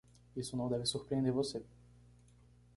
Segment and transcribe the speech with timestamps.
[0.35, 1.63] Isso não deve surpreender você.